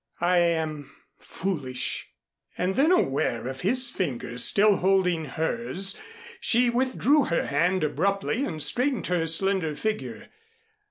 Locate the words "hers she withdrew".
5.25-7.25